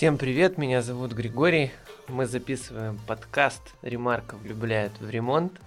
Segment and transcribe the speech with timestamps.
[0.00, 1.72] Всем привет, меня зовут Григорий.
[2.08, 5.60] Мы записываем подкаст «Ремарка влюбляют в ремонт».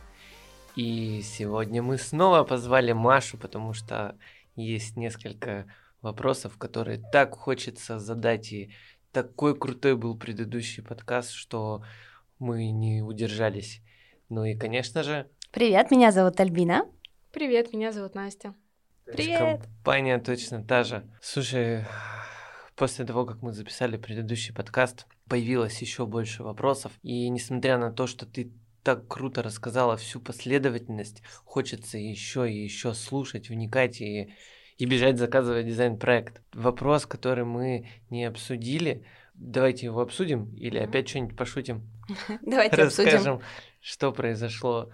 [0.75, 4.17] И сегодня мы снова позвали Машу, потому что
[4.55, 5.67] есть несколько
[6.01, 8.51] вопросов, которые так хочется задать.
[8.51, 8.73] И
[9.11, 11.83] такой крутой был предыдущий подкаст, что
[12.39, 13.83] мы не удержались.
[14.29, 15.29] Ну и, конечно же...
[15.51, 16.87] Привет, меня зовут Альбина.
[17.31, 18.55] Привет, меня зовут Настя.
[19.05, 19.61] Привет.
[19.61, 21.07] Компания точно та же.
[21.21, 21.85] Слушай,
[22.75, 26.91] после того, как мы записали предыдущий подкаст, появилось еще больше вопросов.
[27.01, 28.51] И несмотря на то, что ты
[28.83, 34.33] так круто рассказала всю последовательность, хочется еще и еще слушать, вникать и,
[34.77, 36.41] и бежать заказывать дизайн-проект.
[36.53, 41.89] Вопрос, который мы не обсудили, давайте его обсудим или опять что-нибудь пошутим?
[42.41, 43.41] Давайте Расскажем, обсудим.
[43.79, 44.89] что произошло.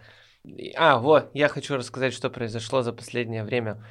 [0.76, 3.84] А, вот, я хочу рассказать, что произошло за последнее время.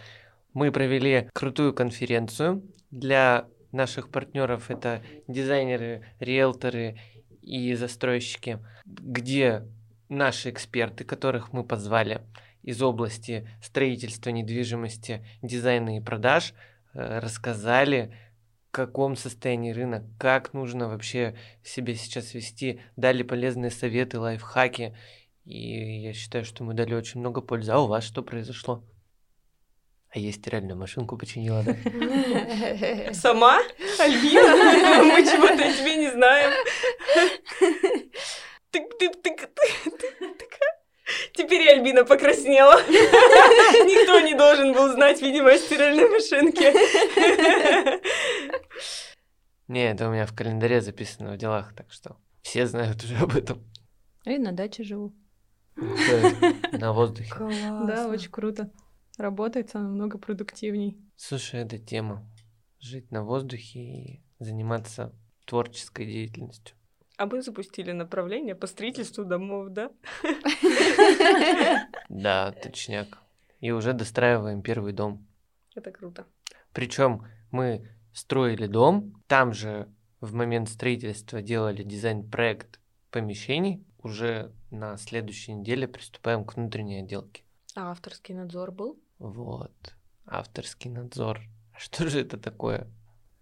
[0.55, 4.71] Мы провели крутую конференцию для наших партнеров.
[4.71, 6.99] Это дизайнеры, риэлторы
[7.43, 9.65] и застройщики, где
[10.09, 12.23] наши эксперты, которых мы позвали
[12.63, 16.55] из области строительства, недвижимости, дизайна и продаж,
[16.93, 18.15] э, рассказали,
[18.69, 24.95] в каком состоянии рынок, как нужно вообще себя сейчас вести, дали полезные советы, лайфхаки.
[25.45, 27.73] И я считаю, что мы дали очень много пользы.
[27.73, 28.85] А у вас что произошло?
[30.11, 31.75] А я стиральную машинку починила, да?
[33.15, 33.61] Сама?
[33.99, 34.57] Альбина?
[35.05, 36.51] Мы чего-то о тебе не знаем.
[41.35, 42.81] Теперь и Альбина покраснела.
[42.89, 46.73] Никто не должен был знать, видимо, о стиральной машинке.
[49.69, 53.37] Не, это у меня в календаре записано в делах, так что все знают уже об
[53.37, 53.63] этом.
[54.25, 55.15] И на даче живу.
[55.77, 57.35] Да, На воздухе.
[57.39, 58.71] Да, очень круто.
[59.19, 60.97] Работается намного продуктивней.
[61.17, 62.25] Слушай, это тема.
[62.79, 65.13] Жить на воздухе и заниматься
[65.45, 66.77] творческой деятельностью.
[67.17, 69.91] А мы запустили направление по строительству домов, да?
[72.09, 73.19] Да, точняк.
[73.59, 75.27] И уже достраиваем первый дом.
[75.75, 76.25] Это круто.
[76.73, 79.89] Причем мы строили дом, там же
[80.21, 82.79] в момент строительства делали дизайн-проект
[83.11, 87.43] помещений, уже на следующей неделе приступаем к внутренней отделке.
[87.75, 89.01] А авторский надзор был?
[89.19, 89.73] Вот,
[90.27, 91.41] авторский надзор.
[91.75, 92.87] А что же это такое?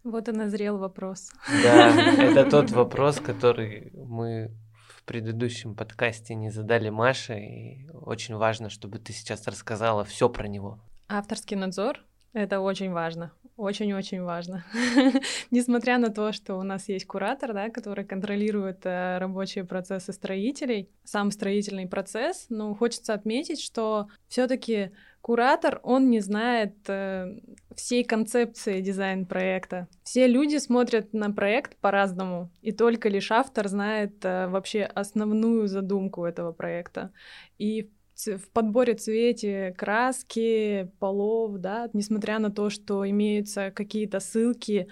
[0.04, 1.32] Вот и назрел вопрос.
[1.62, 1.90] Да,
[2.22, 4.50] это тот вопрос, который мы
[4.88, 10.48] в предыдущем подкасте не задали Маше, и очень важно, чтобы ты сейчас рассказала все про
[10.48, 10.80] него.
[11.08, 12.00] Авторский надзор—
[12.32, 13.32] это очень важно.
[13.56, 14.64] Очень-очень важно.
[15.50, 20.90] Несмотря на то, что у нас есть куратор, да, который контролирует э, рабочие процессы строителей,
[21.04, 24.90] сам строительный процесс, но хочется отметить, что все-таки
[25.26, 27.40] куратор, он не знает э,
[27.74, 29.88] всей концепции дизайн-проекта.
[30.04, 36.24] Все люди смотрят на проект по-разному, и только лишь автор знает э, вообще основную задумку
[36.24, 37.10] этого проекта.
[37.58, 37.90] И
[38.24, 44.86] в подборе цвете, краски, полов, да, несмотря на то, что имеются какие-то ссылки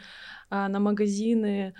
[0.50, 1.74] а, на магазины,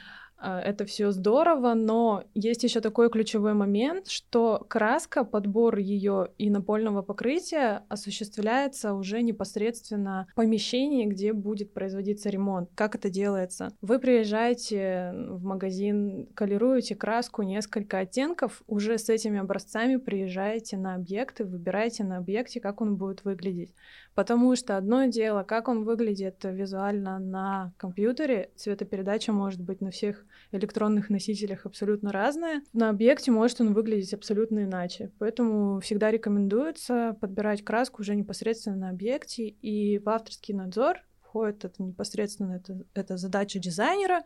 [0.45, 7.03] это все здорово, но есть еще такой ключевой момент, что краска, подбор ее и напольного
[7.03, 12.69] покрытия осуществляется уже непосредственно в помещении, где будет производиться ремонт.
[12.75, 13.73] Как это делается?
[13.81, 21.41] Вы приезжаете в магазин, колируете краску несколько оттенков, уже с этими образцами приезжаете на объект
[21.41, 23.75] и выбираете на объекте, как он будет выглядеть.
[24.15, 30.25] Потому что одно дело, как он выглядит визуально на компьютере, цветопередача может быть на всех
[30.53, 32.63] электронных носителях абсолютно разная.
[32.73, 35.11] На объекте может он выглядеть абсолютно иначе.
[35.19, 39.49] Поэтому всегда рекомендуется подбирать краску уже непосредственно на объекте.
[39.49, 44.23] И в авторский надзор входит это непосредственно это, это задача дизайнера,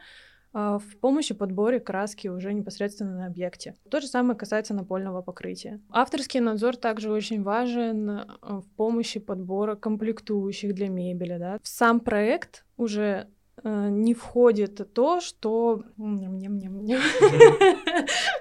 [0.52, 3.74] а, в помощи подборе краски уже непосредственно на объекте.
[3.90, 5.80] То же самое касается напольного покрытия.
[5.90, 11.36] Авторский надзор также очень важен а, в помощи подбора комплектующих для мебели.
[11.38, 11.58] Да.
[11.62, 13.26] В сам проект уже э,
[13.64, 15.82] не входит то, что...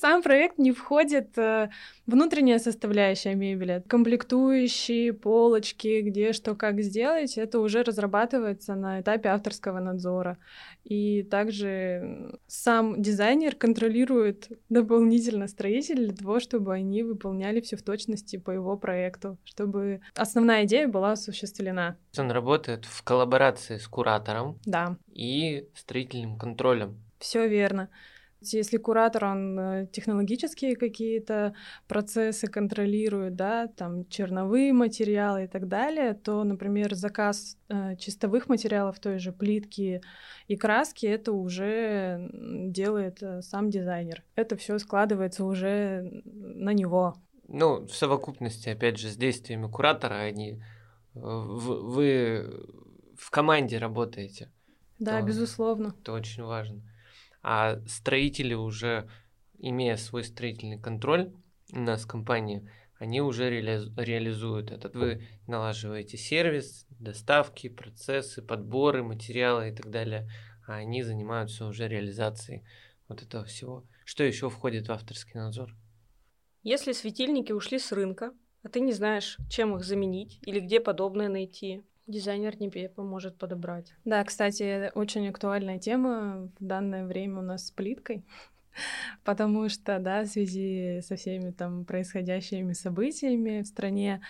[0.00, 1.70] сам проект не входит э,
[2.06, 9.80] внутренняя составляющая мебели, комплектующие, полочки, где что как сделать, это уже разрабатывается на этапе авторского
[9.80, 10.38] надзора.
[10.84, 18.36] И также сам дизайнер контролирует дополнительно строителей для того, чтобы они выполняли все в точности
[18.36, 21.96] по его проекту, чтобы основная идея была осуществлена.
[22.18, 26.96] Он работает в коллаборации с куратором Да, и строительным контролем.
[27.18, 27.88] все верно.
[28.40, 31.54] Если куратор, он э, технологические какие-то
[31.88, 39.00] процессы контролирует, да, там черновые материалы и так далее, то, например, заказ э, чистовых материалов,
[39.00, 40.02] той же плитки
[40.46, 44.22] и краски, это уже делает э, сам дизайнер.
[44.36, 47.16] Это все складывается уже на него.
[47.48, 50.62] Ну, в совокупности, опять же, с действиями куратора, они
[51.14, 52.66] э, вы
[53.16, 54.52] в команде работаете.
[54.98, 55.22] Да, Да.
[55.22, 55.94] безусловно.
[56.00, 56.82] Это очень важно.
[57.50, 59.08] А строители уже,
[59.58, 61.32] имея свой строительный контроль,
[61.72, 64.94] у нас компания, они уже реали- реализуют этот.
[64.94, 70.30] Вы налаживаете сервис, доставки, процессы, подборы, материалы и так далее.
[70.66, 72.64] А они занимаются уже реализацией
[73.08, 73.82] вот этого всего.
[74.04, 75.74] Что еще входит в авторский надзор?
[76.62, 81.30] Если светильники ушли с рынка, а ты не знаешь, чем их заменить или где подобное
[81.30, 83.94] найти, дизайнер тебе поможет подобрать.
[84.04, 88.24] Да, кстати, очень актуальная тема в данное время у нас с плиткой,
[89.24, 94.22] потому что, да, в связи со всеми там происходящими событиями в стране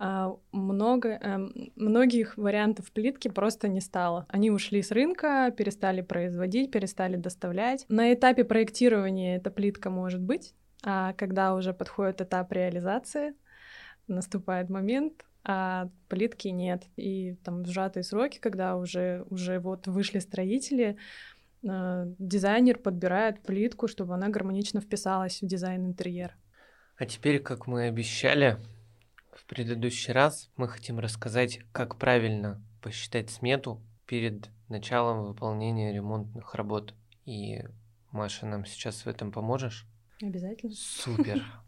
[0.00, 4.26] а, много, эм, многих вариантов плитки просто не стало.
[4.28, 7.84] Они ушли с рынка, перестали производить, перестали доставлять.
[7.88, 10.54] На этапе проектирования эта плитка может быть,
[10.84, 13.34] а когда уже подходит этап реализации,
[14.06, 16.84] наступает момент, а плитки нет.
[16.96, 20.98] И там в сжатые сроки, когда уже, уже вот вышли строители,
[21.62, 26.34] э, дизайнер подбирает плитку, чтобы она гармонично вписалась в дизайн интерьера.
[26.98, 28.58] А теперь, как мы обещали
[29.32, 36.94] в предыдущий раз, мы хотим рассказать, как правильно посчитать смету перед началом выполнения ремонтных работ.
[37.24, 37.64] И
[38.10, 39.86] Маша, нам сейчас в этом поможешь?
[40.20, 40.74] Обязательно.
[40.74, 41.42] Супер.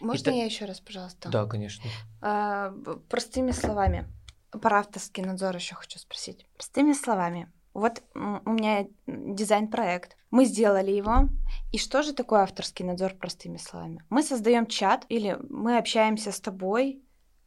[0.00, 1.28] Можно Итак- я еще раз, пожалуйста?
[1.28, 1.88] Да, конечно.
[2.20, 2.72] А,
[3.08, 4.06] простыми словами.
[4.50, 6.46] Про авторский надзор еще хочу спросить.
[6.54, 7.50] Простыми словами.
[7.74, 10.16] Вот у меня дизайн-проект.
[10.30, 11.28] Мы сделали его.
[11.72, 14.02] И что же такое авторский надзор простыми словами?
[14.08, 17.02] Мы создаем чат или мы общаемся с тобой,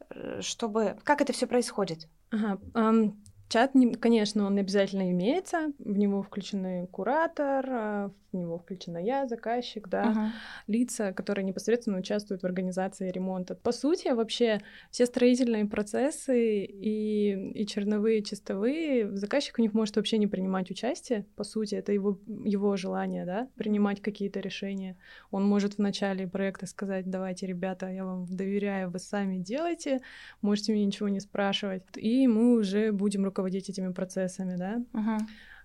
[0.10, 0.98] э, чтобы...
[1.04, 2.08] Как это все происходит?
[2.32, 5.74] Ага, ам, чат, не- конечно, он обязательно имеется.
[5.80, 10.06] В него включены куратор, а, в него включена я, заказчик, да.
[10.06, 10.32] Мгм.
[10.68, 13.56] лица, которые непосредственно участвуют в организации ремонта.
[13.56, 14.62] По сути, вообще
[14.92, 20.70] все строительные процессы и, и черновые, и чистовые, заказчик у них может вообще не принимать
[20.70, 21.26] участие.
[21.36, 24.96] По сути, это его, его желание, да, принимать какие-то решения.
[25.32, 30.02] Он может в начале проекта сказать, давайте, ребята, я вам доверяю, вы сами делайте,
[30.42, 31.82] можете меня ничего не спрашивать.
[31.96, 33.39] И мы уже будем руководить
[33.70, 34.82] этими процессами, да.
[34.94, 35.18] Мгм.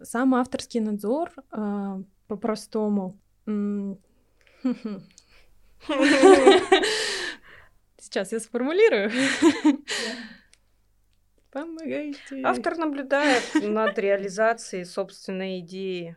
[0.03, 3.19] Сам авторский надзор а, по-простому.
[7.99, 9.11] Сейчас я сформулирую.
[11.51, 12.43] Помогайте.
[12.43, 16.17] Автор наблюдает над реализацией собственной идеи.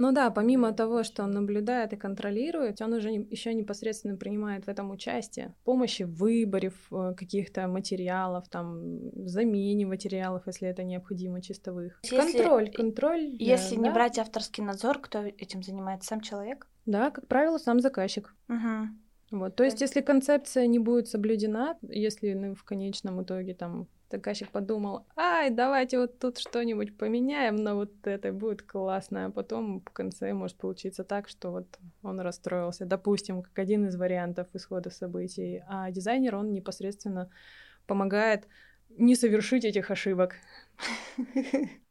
[0.00, 4.68] Ну да, помимо того, что он наблюдает и контролирует, он уже еще непосредственно принимает в
[4.68, 5.54] этом участие.
[5.62, 8.98] Помощи в выборе э, каких-то материалов, там,
[9.28, 12.00] замене материалов, если это необходимо, чистовых.
[12.02, 13.36] Если- контроль, контроль.
[13.38, 13.94] Если да, не да.
[13.94, 16.08] брать авторский надзор, кто этим занимается?
[16.08, 16.66] Сам человек?
[16.86, 18.34] Да, как правило, сам заказчик.
[18.48, 18.98] Мгм.
[19.30, 24.50] Вот, то есть, если концепция не будет соблюдена, если ну, в конечном итоге там заказчик
[24.50, 29.90] подумал, ай, давайте вот тут что-нибудь поменяем, но вот это будет классно, а потом в
[29.90, 35.62] конце может получиться так, что вот он расстроился, допустим, как один из вариантов исхода событий,
[35.68, 37.30] а дизайнер, он непосредственно
[37.86, 38.46] помогает
[38.90, 40.34] не совершить этих ошибок.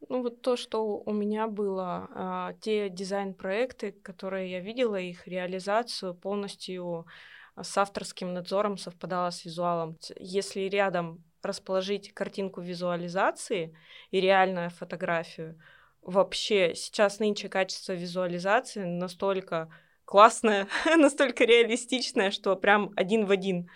[0.09, 6.15] Ну вот то, что у меня было, а, те дизайн-проекты, которые я видела, их реализацию
[6.15, 7.05] полностью
[7.55, 9.99] а, с авторским надзором совпадала с визуалом.
[10.17, 13.75] Если рядом расположить картинку визуализации
[14.11, 15.59] и реальную фотографию,
[16.01, 19.69] вообще сейчас нынче качество визуализации настолько
[20.05, 20.67] классное,
[20.97, 23.69] настолько реалистичное, что прям один в один.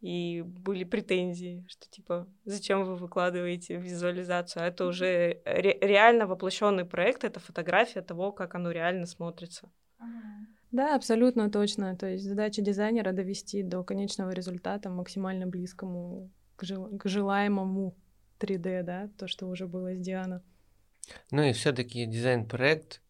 [0.00, 4.62] И были претензии, что типа, зачем вы выкладываете визуализацию?
[4.62, 9.70] А это уже ре- реально воплощенный проект, это фотография того, как оно реально смотрится.
[10.70, 11.96] Да, абсолютно точно.
[11.96, 17.96] То есть задача дизайнера довести до конечного результата максимально близкому к, жел- к желаемому
[18.38, 20.42] 3D, да, то, что уже было сделано.
[21.30, 23.00] Ну и все-таки дизайн-проект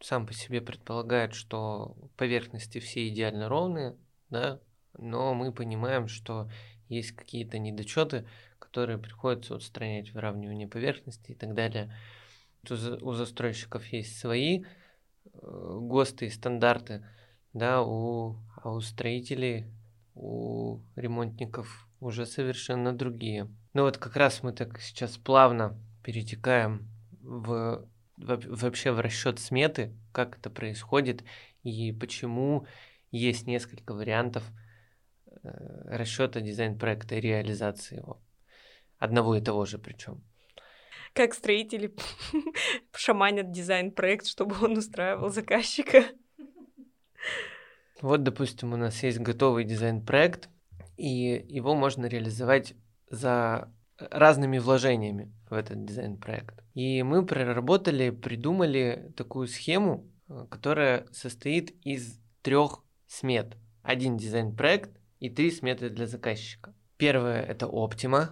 [0.00, 3.96] сам по себе предполагает, что поверхности все идеально ровные,
[4.28, 4.60] да,
[4.98, 6.50] но мы понимаем, что
[6.88, 8.26] есть какие-то недочеты,
[8.58, 11.90] которые приходится устранять, выравнивание поверхности и так далее.
[12.70, 17.06] У застройщиков есть свои э, ГОСТы и стандарты,
[17.54, 19.66] да, у, а у строителей,
[20.14, 23.48] у ремонтников уже совершенно другие.
[23.74, 26.88] Ну вот как раз мы так сейчас плавно перетекаем
[27.20, 27.86] в,
[28.16, 31.24] во- вообще в расчет сметы, как это происходит
[31.62, 32.66] и почему
[33.10, 34.44] есть несколько вариантов
[35.26, 38.22] э, расчета дизайн-проекта и реализации его.
[38.98, 40.22] Одного и того же причем.
[41.14, 41.94] Как строители
[42.96, 46.04] шаманят дизайн-проект, чтобы он устраивал заказчика.
[48.00, 50.48] Вот, допустим, у нас есть готовый дизайн-проект,
[50.98, 52.74] и его можно реализовать
[53.08, 56.62] за разными вложениями в этот дизайн-проект.
[56.74, 63.56] И мы проработали, придумали такую схему, э, которая состоит из трех смет.
[63.82, 64.90] Один дизайн-проект
[65.20, 66.74] и три сметы для заказчика.
[66.96, 68.30] Первое– это Optima,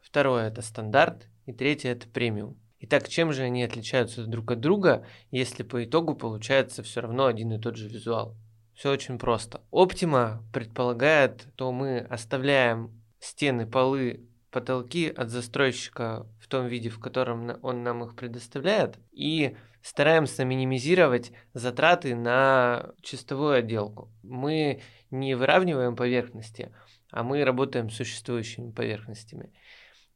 [0.00, 2.58] второе– это стандарт, и третье– это премиум.
[2.78, 7.52] Итак, чем же они отличаются друг от друга, если по итогу получается все равно один
[7.52, 8.36] и тот же визуал?
[8.76, 9.62] Все очень просто.
[9.72, 17.58] Optima предполагает, что мы оставляем стены, полы, потолки от застройщика в том виде, в котором
[17.62, 24.12] он нам их предоставляет, и стараемся минимизировать затраты на чистовую отделку.
[24.22, 26.70] Мы не выравниваем поверхности,
[27.10, 29.54] а мы работаем с существующими поверхностями.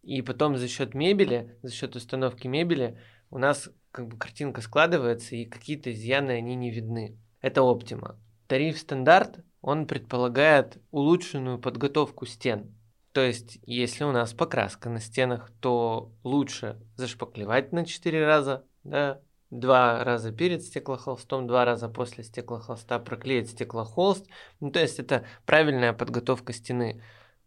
[0.02, 2.98] И потом за счет мебели, за счет установки мебели
[3.30, 7.18] у нас как бы картинка складывается, и какие-то изъяны они не видны.
[7.40, 8.18] Это оптима.
[8.50, 12.74] Тариф стандарт, он предполагает улучшенную подготовку стен.
[13.12, 19.20] То есть, если у нас покраска на стенах, то лучше зашпаклевать на 4 раза, да,
[19.50, 24.26] два раза перед стеклохолстом, два раза после стеклохолста проклеить стеклохолст.
[24.58, 27.04] Ну, то есть это правильная подготовка стены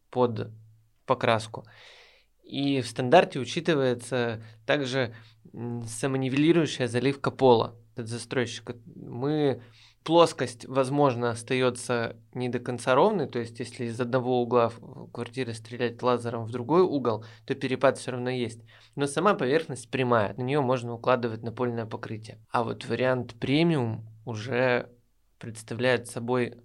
[0.09, 0.53] под
[1.05, 1.65] покраску.
[2.43, 5.13] И в стандарте учитывается также
[5.51, 8.77] самонивелирующая заливка пола от застройщика.
[8.95, 9.61] Мы
[10.03, 14.71] плоскость, возможно, остается не до конца ровной, то есть если из одного угла
[15.13, 18.61] квартиры стрелять лазером в другой угол, то перепад все равно есть.
[18.95, 22.39] Но сама поверхность прямая, на нее можно укладывать напольное покрытие.
[22.49, 24.89] А вот вариант премиум уже
[25.39, 26.61] представляет собой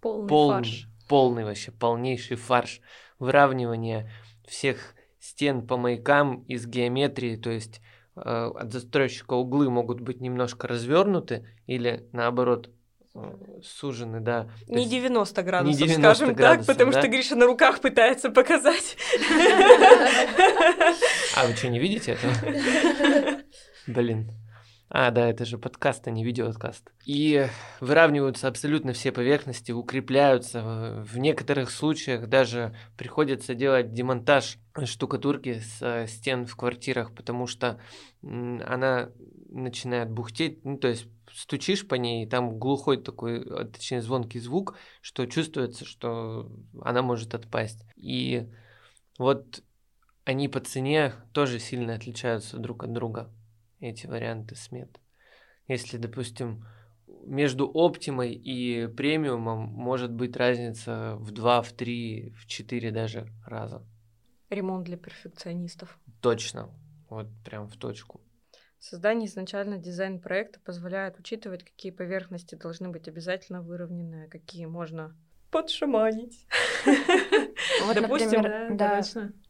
[0.00, 0.88] полный, полный фарш.
[1.08, 2.80] Полный вообще, полнейший фарш.
[3.18, 4.10] Выравнивание
[4.46, 7.80] всех стен по маякам из геометрии, то есть
[8.14, 12.70] от застройщика углы могут быть немножко развернуты или наоборот
[13.14, 13.20] э,
[13.62, 14.50] сужены, да.
[14.66, 17.00] Не 90 градусов, не 90 скажем градусов, так, потому да?
[17.00, 18.96] что Гриша на руках пытается показать.
[21.36, 22.32] А вы что, не видите этого?
[23.86, 24.30] Блин.
[24.94, 26.92] А, да, это же подкаст, а не видеокаст.
[27.06, 27.46] И
[27.80, 31.02] выравниваются абсолютно все поверхности, укрепляются.
[31.08, 37.80] В некоторых случаях даже приходится делать демонтаж штукатурки с э, стен в квартирах, потому что
[38.20, 39.08] она
[39.48, 44.40] начинает бухтеть, ну, то есть стучишь по ней, и там глухой такой, э, точнее, звонкий
[44.40, 47.86] звук, что чувствуется, что она может отпасть.
[47.96, 48.46] И
[49.16, 49.62] вот
[50.26, 53.30] они по цене тоже сильно отличаются друг от друга
[53.82, 55.00] эти варианты смет.
[55.68, 56.64] Если, допустим,
[57.24, 63.84] между оптимой и премиумом может быть разница в 2, в 3, в 4 даже раза.
[64.50, 65.98] Ремонт для перфекционистов.
[66.20, 66.70] Точно.
[67.08, 68.20] Вот прям в точку.
[68.78, 75.16] Создание изначально дизайн-проекта позволяет учитывать, какие поверхности должны быть обязательно выровнены, а какие можно
[75.52, 76.46] подшаманить.
[76.84, 79.02] Вот, Допустим, да,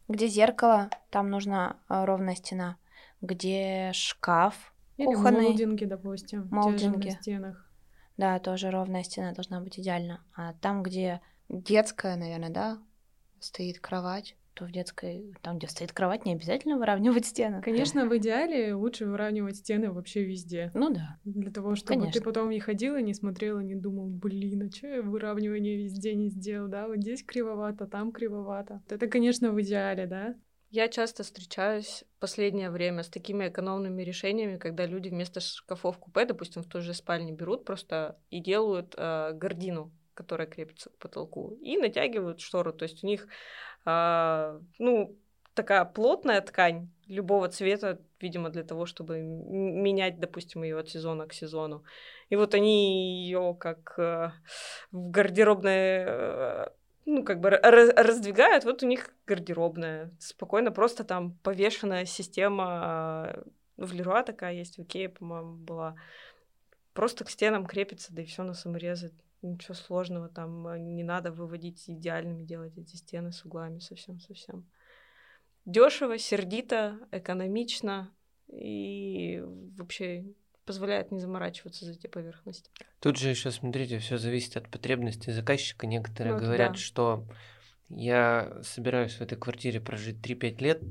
[0.07, 2.77] где зеркало, там нужна а, ровная стена
[3.23, 5.45] где шкаф Или кухонный.
[5.45, 7.07] молдинги, допустим, молдинги.
[7.07, 7.71] на стенах.
[8.17, 10.23] Да, тоже ровная стена должна быть идеально.
[10.35, 12.77] А там, где детская, наверное, да,
[13.39, 17.61] стоит кровать, то в детской, там, где стоит кровать, не обязательно выравнивать стены.
[17.63, 20.69] Конечно, в идеале лучше выравнивать стены вообще везде.
[20.75, 21.17] Ну да.
[21.23, 22.19] Для того, чтобы Конечно.
[22.19, 26.29] ты потом не ходила, не смотрела, не думал, блин, а что я выравнивание везде не
[26.29, 28.83] сделал, да, вот здесь кривовато, там кривовато.
[28.89, 30.35] Это, конечно, в идеале, да.
[30.73, 36.25] Я часто встречаюсь в последнее время с такими экономными решениями, когда люди вместо шкафов купе,
[36.25, 41.51] допустим, в той же спальне берут просто и делают э, гордину, которая крепится к потолку,
[41.61, 42.73] и натягивают штору.
[42.73, 43.27] То есть у них,
[43.85, 45.15] э, ну,
[45.53, 51.33] такая плотная ткань любого цвета, видимо, для того, чтобы менять, допустим, ее от сезона к
[51.33, 51.83] сезону.
[52.29, 54.31] И вот они ее как э,
[54.91, 56.67] в гардеробной э,
[57.05, 60.11] ну, как бы раздвигают, вот у них гардеробная.
[60.19, 63.43] Спокойно, просто там повешенная система.
[63.77, 65.95] В Леруа такая есть, в Икее, по-моему, была.
[66.93, 69.11] Просто к стенам крепится, да и все на саморезы.
[69.41, 74.69] Ничего сложного там а, не надо выводить идеальными, делать эти стены с углами совсем-совсем.
[75.65, 78.13] Дешево, сердито, экономично
[78.47, 79.43] и
[79.77, 80.33] вообще
[80.65, 82.71] позволяет не заморачиваться за эти поверхности.
[82.99, 85.87] Тут же еще, смотрите, все зависит от потребностей заказчика.
[85.87, 86.77] Некоторые ну, говорят, да.
[86.77, 87.25] что
[87.89, 90.81] я собираюсь в этой квартире прожить 3-5 лет,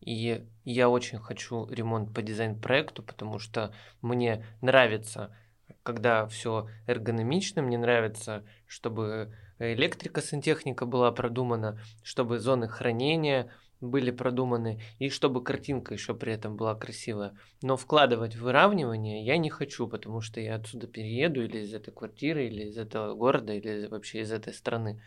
[0.00, 5.34] и я очень хочу ремонт по дизайн-проекту, потому что мне нравится
[5.82, 13.50] когда все эргономично, мне нравится, чтобы электрика, сантехника была продумана, чтобы зоны хранения
[13.80, 17.34] были продуманы, и чтобы картинка еще при этом была красивая.
[17.62, 21.92] Но вкладывать в выравнивание я не хочу, потому что я отсюда перееду или из этой
[21.92, 25.02] квартиры, или из этого города, или вообще из этой страны.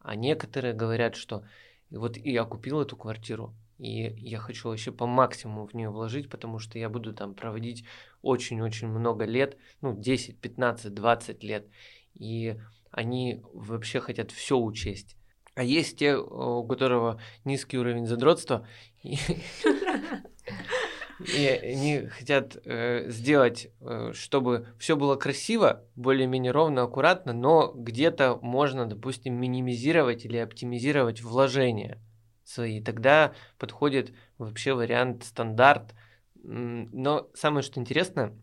[0.00, 1.44] А некоторые говорят, что
[1.90, 6.58] вот я купил эту квартиру, и я хочу вообще по максимуму в нее вложить, потому
[6.58, 7.84] что я буду там проводить
[8.22, 11.68] очень-очень много лет, ну, 10, 15, 20 лет.
[12.14, 12.56] И
[12.90, 15.15] они вообще хотят все учесть.
[15.56, 18.66] А есть те, у которого низкий уровень задротства,
[19.02, 19.16] и,
[21.62, 28.84] они хотят э, сделать, э, чтобы все было красиво, более-менее ровно, аккуратно, но где-то можно,
[28.84, 32.02] допустим, минимизировать или оптимизировать вложения
[32.44, 32.82] свои.
[32.82, 35.94] Тогда подходит вообще вариант стандарт.
[36.34, 38.34] Но самое что интересно,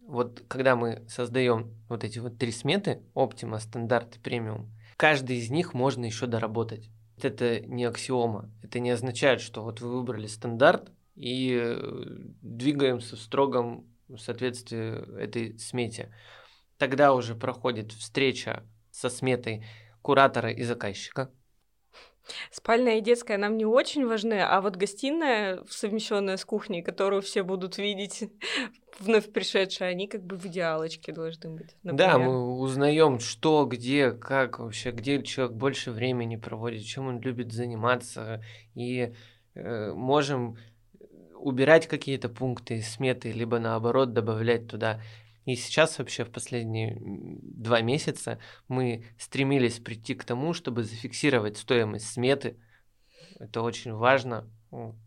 [0.00, 4.68] вот когда мы создаем вот эти вот три сметы, Optima, стандарт и премиум,
[5.00, 6.90] каждый из них можно еще доработать.
[7.22, 8.50] Это не аксиома.
[8.62, 12.04] Это не означает, что вот вы выбрали стандарт и э,
[12.42, 13.86] двигаемся в строгом
[14.18, 16.14] соответствии этой смете.
[16.76, 19.64] Тогда уже проходит встреча со сметой
[20.02, 21.30] куратора и заказчика.
[22.50, 27.42] Спальная и детская нам не очень важны, а вот гостиная, совмещенная с кухней, которую все
[27.42, 28.30] будут видеть
[29.00, 31.76] вновь пришедшие, они как бы в идеалочке должны быть.
[31.82, 31.96] Например.
[31.96, 37.52] Да, мы узнаем, что, где, как вообще, где человек больше времени проводит, чем он любит
[37.52, 38.42] заниматься,
[38.74, 39.12] и
[39.54, 40.56] э, можем
[41.40, 45.00] убирать какие-то пункты из сметы, либо наоборот добавлять туда.
[45.50, 48.38] И сейчас вообще в последние два месяца
[48.68, 52.56] мы стремились прийти к тому, чтобы зафиксировать стоимость сметы.
[53.40, 54.48] Это очень важно,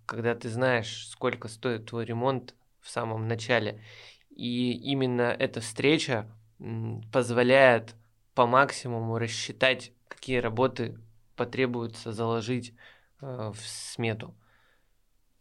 [0.05, 3.81] когда ты знаешь, сколько стоит твой ремонт в самом начале.
[4.31, 6.29] И именно эта встреча
[7.13, 7.95] позволяет
[8.35, 10.99] по максимуму рассчитать, какие работы
[11.37, 12.73] потребуется заложить
[13.21, 14.35] э, в смету.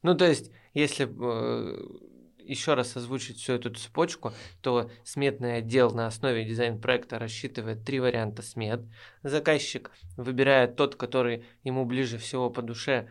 [0.03, 2.12] Ну, то есть, если э,
[2.45, 8.43] еще раз озвучить всю эту цепочку, то сметный отдел на основе дизайн-проекта рассчитывает три варианта
[8.43, 8.83] смет.
[9.23, 13.09] Заказчик выбирает тот, который ему ближе всего по душе,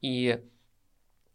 [0.00, 0.40] и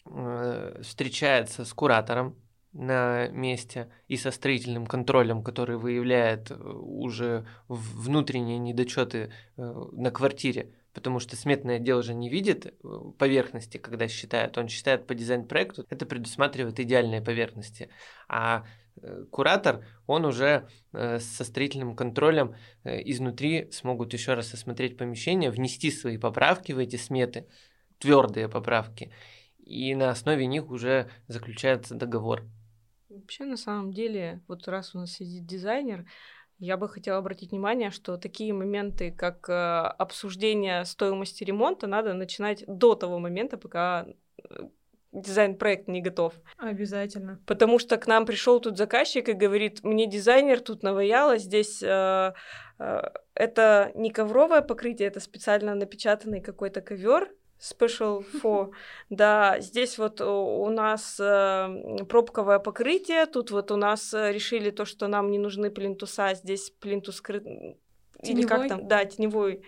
[0.05, 2.35] э, встречается с куратором
[2.71, 10.75] на месте и со строительным контролем, который выявляет э, уже внутренние недочеты э, на квартире
[10.99, 12.71] потому что сметный отдел уже не видит э,
[13.17, 17.89] поверхности, когда считает, он считает по дизайн-проекту, это предусматривает идеальные поверхности.
[18.27, 18.65] А
[19.01, 25.89] э, куратор, он уже э, со строительным контролем изнутри смогут еще раз осмотреть помещение, внести
[25.89, 27.47] свои поправки в эти сметы,
[27.97, 29.13] твердые поправки,
[29.57, 32.43] и на основе них уже заключается договор.
[33.07, 36.05] Вообще, на самом деле, вот раз у нас сидит дизайнер,
[36.59, 42.63] я бы хотела обратить внимание, что такие моменты, как э, обсуждение стоимости ремонта, надо начинать
[42.67, 44.05] до того момента, пока
[44.37, 44.67] э,
[45.11, 46.33] дизайн-проект не готов.
[46.57, 47.39] Обязательно.
[47.45, 52.33] Потому что к нам пришел тут заказчик и говорит, мне дизайнер тут наваяла, здесь э,
[52.79, 53.01] э,
[53.33, 58.71] это не ковровое покрытие, это специально напечатанный какой-то ковер, Special for.
[59.09, 64.85] Да, здесь вот у нас э, пробковое покрытие, тут вот у нас э, решили то,
[64.85, 67.43] что нам не нужны плинтуса, здесь плинтус скрыт...
[68.23, 68.87] Или как там?
[68.87, 69.63] Да, теневой.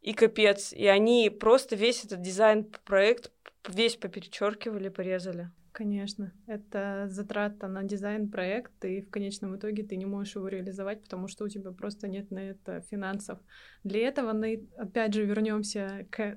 [0.00, 0.72] И капец.
[0.72, 3.30] И они просто весь этот дизайн-проект
[3.68, 5.50] весь поперечеркивали, порезали.
[5.72, 11.28] Конечно, это затрата на дизайн-проект, и в конечном итоге ты не можешь его реализовать, потому
[11.28, 13.38] что у тебя просто нет на это финансов.
[13.82, 14.34] Для этого,
[14.76, 16.36] опять же, вернемся к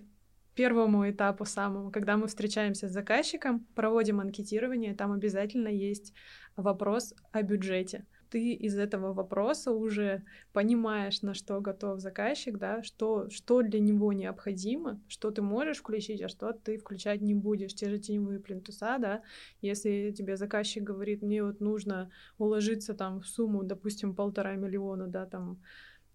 [0.55, 6.13] первому этапу самому, когда мы встречаемся с заказчиком, проводим анкетирование, там обязательно есть
[6.55, 8.05] вопрос о бюджете.
[8.29, 14.13] Ты из этого вопроса уже понимаешь, на что готов заказчик, да, что, что для него
[14.13, 17.75] необходимо, что ты можешь включить, а что ты включать не будешь.
[17.75, 19.21] Те же теневые плинтуса, да,
[19.61, 25.25] если тебе заказчик говорит, мне вот нужно уложиться там в сумму, допустим, полтора миллиона, да,
[25.25, 25.61] там,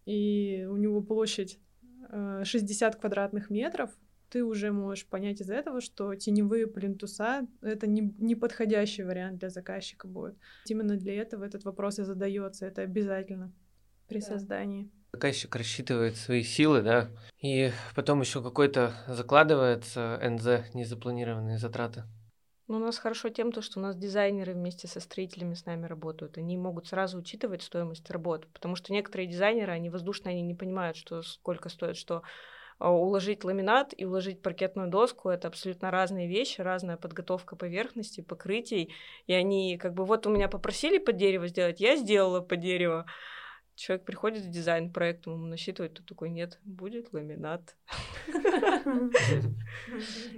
[0.05, 1.59] и у него площадь
[2.11, 3.90] 60 э, квадратных метров,
[4.30, 9.50] ты уже можешь понять из этого, что теневые плинтуса— это не, не подходящий вариант для
[9.50, 10.36] заказчика будет.
[10.66, 13.52] Именно для этого этот вопрос и задается, это обязательно
[14.08, 14.26] при да.
[14.26, 14.90] создании.
[15.12, 17.10] Заказчик рассчитывает свои силы, да,
[17.42, 22.04] и потом еще какой-то закладывается НЗ, незапланированные затраты.
[22.68, 25.86] Ну, у нас хорошо тем, то, что у нас дизайнеры вместе со строителями с нами
[25.86, 26.38] работают.
[26.38, 30.96] Они могут сразу учитывать стоимость работ, потому что некоторые дизайнеры, они воздушные, они не понимают,
[30.96, 32.22] что сколько стоит, что
[32.80, 38.92] уложить ламинат и уложить паркетную доску— это абсолютно разные вещи, разная подготовка поверхности, покрытий,
[39.26, 43.06] и они как бы вот у меня попросили под дерево сделать, я сделала под дерево,
[43.80, 47.76] человек приходит в дизайн проект, ему насчитывает, тут такой, нет, будет ламинат.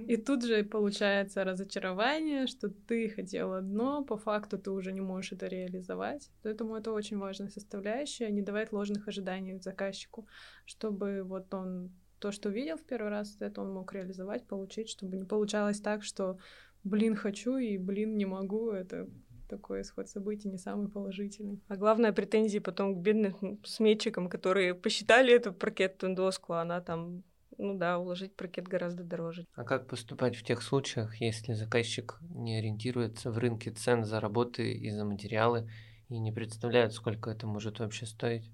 [0.07, 5.33] И тут же получается разочарование, что ты хотел одно, по факту ты уже не можешь
[5.33, 6.29] это реализовать.
[6.41, 10.27] Поэтому это очень важная составляющая, не давать ложных ожиданий заказчику,
[10.65, 11.91] чтобы вот он
[12.23, 16.03] то, что видел в первый раз, это он мог реализовать, получить, чтобы не получалось так,
[16.03, 16.37] что
[16.85, 18.71] блин, хочу и блин, не могу.
[18.71, 19.09] Это
[19.49, 21.61] такой исход событий не самый положительный.
[21.67, 27.23] А главная претензия потом к бедным сметчикам, которые посчитали эту паркетную доску, а она там
[27.57, 29.45] ну да, уложить паркет гораздо дороже.
[29.53, 34.71] А как поступать в тех случаях, если заказчик не ориентируется в рынке цен за работы
[34.71, 35.69] и за материалы
[36.07, 38.49] и не представляет, сколько это может вообще стоить?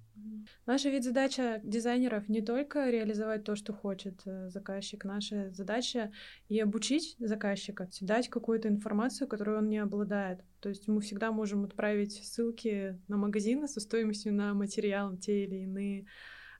[0.65, 5.03] Наша ведь задача дизайнеров не только реализовать то, что хочет э, заказчик.
[5.03, 6.11] Наша задача
[6.47, 10.41] и обучить заказчика, дать какую-то информацию, которую он не обладает.
[10.59, 15.63] То есть мы всегда можем отправить ссылки на магазины со стоимостью на материал те или
[15.63, 16.05] иные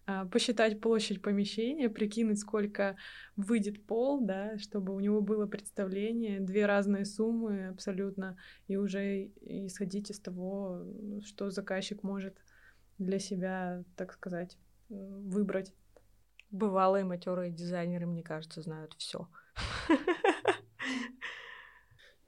[0.10, 2.96] а, посчитать площадь помещения, прикинуть, сколько
[3.36, 8.36] выйдет пол, да, чтобы у него было представление, две разные суммы абсолютно,
[8.68, 10.84] и уже исходить из того,
[11.24, 12.40] что заказчик может
[13.00, 14.58] для себя, так сказать,
[14.90, 15.74] выбрать.
[16.52, 19.28] Бывалые матерые дизайнеры, мне кажется, знают все.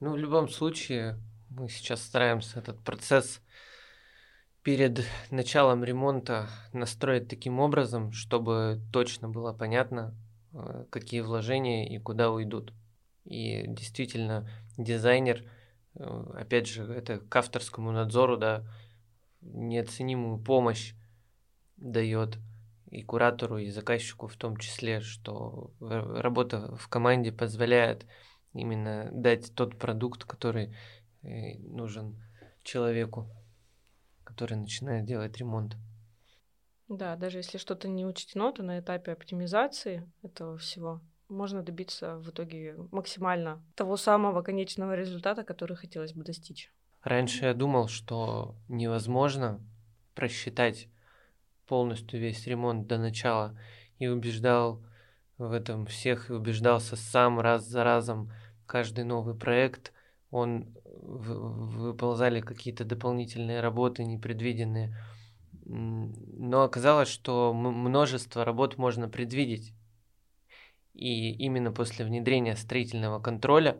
[0.00, 1.16] Ну, в любом случае,
[1.48, 3.40] мы сейчас стараемся этот процесс
[4.64, 10.14] перед началом ремонта настроить таким образом, чтобы точно было понятно,
[10.52, 12.72] э, какие вложения и куда уйдут.
[13.24, 15.44] И действительно, дизайнер,
[15.94, 18.64] э, опять же, это к авторскому надзору, да,
[19.42, 20.94] неоценимую помощь
[21.76, 22.38] дает
[22.90, 28.06] и куратору, и заказчику в том числе, что работа в команде позволяет
[28.52, 30.74] именно дать тот продукт, который
[31.22, 32.22] э, нужен
[32.62, 33.28] человеку,
[34.24, 35.76] который начинает делать ремонт.
[36.88, 42.30] Да, даже если что-то не учтено, то на этапе оптимизации этого всего можно добиться в
[42.30, 46.70] итоге максимально того самого конечного результата, который хотелось бы достичь.
[47.02, 49.60] Раньше я думал, что невозможно
[50.14, 50.88] просчитать
[51.66, 53.58] полностью весь ремонт до начала
[53.98, 54.84] и убеждал
[55.36, 58.32] в этом всех и убеждался сам раз за разом.
[58.66, 59.92] Каждый новый проект,
[60.30, 64.96] он выползали какие-то дополнительные работы непредвиденные.
[65.64, 69.74] Но оказалось, что множество работ можно предвидеть.
[70.94, 73.76] И именно после внедрения строительного контроля,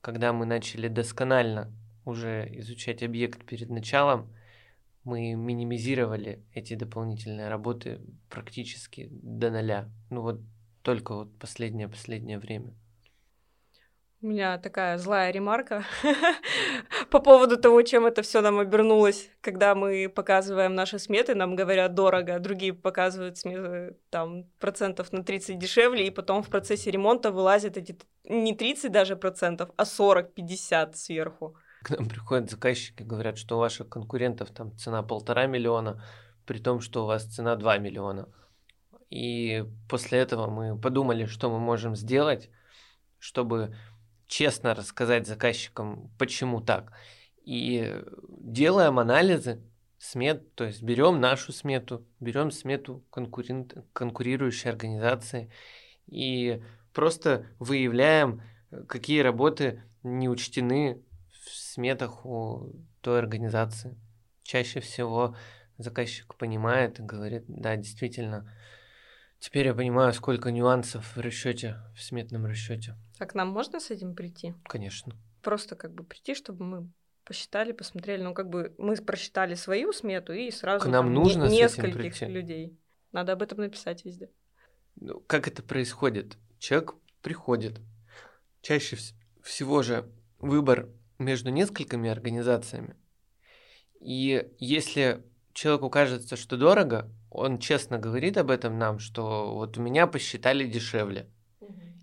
[0.00, 1.72] когда мы начали досконально
[2.06, 4.32] уже изучать объект перед началом,
[5.04, 9.88] мы минимизировали эти дополнительные работы практически до нуля.
[10.10, 10.40] Ну вот
[10.82, 12.74] только вот последнее-последнее время.
[14.22, 15.84] У меня такая злая ремарка
[17.10, 19.30] по поводу того, чем это все нам обернулось.
[19.42, 25.58] Когда мы показываем наши сметы, нам говорят дорого, другие показывают сметы там процентов на 30
[25.58, 31.56] дешевле, и потом в процессе ремонта вылазят эти не 30 даже процентов, а 40-50 сверху
[31.86, 36.02] к нам приходят заказчики, говорят, что у ваших конкурентов там цена полтора миллиона,
[36.44, 38.28] при том, что у вас цена 2 миллиона.
[39.08, 42.50] И после этого мы подумали, что мы можем сделать,
[43.20, 43.72] чтобы
[44.26, 46.92] честно рассказать заказчикам, почему так.
[47.44, 49.62] И делаем анализы
[49.98, 55.52] смет, то есть берем нашу смету, берем смету конкурент, конкурирующей организации
[56.08, 56.60] и
[56.92, 58.42] просто выявляем,
[58.88, 61.00] какие работы не учтены
[61.76, 63.96] сметах у той организации.
[64.42, 65.36] Чаще всего
[65.78, 68.50] заказчик понимает и говорит, да, действительно,
[69.38, 72.96] теперь я понимаю, сколько нюансов в расчете, в сметном расчете.
[73.18, 74.54] А к нам можно с этим прийти?
[74.64, 75.14] Конечно.
[75.42, 76.90] Просто как бы прийти, чтобы мы
[77.24, 81.44] посчитали, посмотрели, ну как бы мы просчитали свою смету и сразу к нам там, нужно
[81.44, 82.78] не, нескольких людей.
[83.12, 84.30] Надо об этом написать везде.
[84.96, 86.38] Ну, как это происходит?
[86.58, 87.80] Человек приходит.
[88.62, 88.96] Чаще
[89.42, 92.96] всего же выбор между несколькими организациями.
[94.00, 99.82] И если человеку кажется, что дорого, он честно говорит об этом нам, что вот у
[99.82, 101.28] меня посчитали дешевле.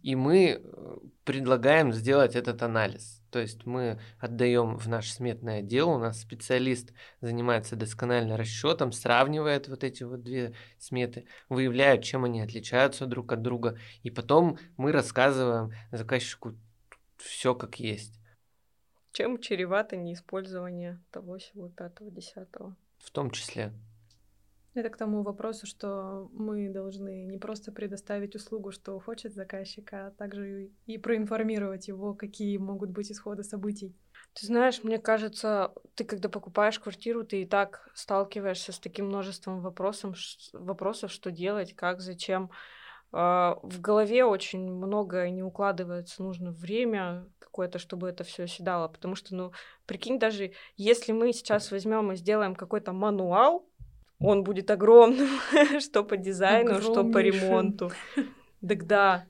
[0.02, 3.22] И мы э, предлагаем сделать этот анализ.
[3.32, 9.70] То есть мы отдаем в наш сметный отдел, у нас специалист занимается досконально расчетом, сравнивает
[9.70, 14.92] вот эти вот две сметы, выявляет, чем они отличаются друг от друга, и потом мы
[14.92, 16.56] рассказываем заказчику
[17.18, 18.20] все как есть.
[19.14, 22.76] Чем чревато неиспользование того, всего, пятого, десятого?
[22.98, 23.72] В том числе.
[24.74, 30.10] Это к тому вопросу, что мы должны не просто предоставить услугу, что хочет заказчик, а
[30.18, 33.96] также и проинформировать его, какие могут быть исходы событий.
[34.34, 39.62] Ты знаешь, мне кажется, ты когда покупаешь квартиру, ты и так сталкиваешься с таким множеством
[39.62, 40.18] вопросов,
[40.54, 42.50] вопросов, что делать, как, зачем.
[43.16, 48.88] А, в голове очень много не укладывается, нужно время какое-то, чтобы это все оседало.
[48.88, 49.52] Потому что, ну,
[49.86, 53.70] прикинь, даже если мы сейчас возьмем и сделаем какой-то мануал,
[54.20, 55.30] он будет огромным,
[55.80, 57.92] что по дизайну, что по ремонту.
[58.68, 59.28] Так да.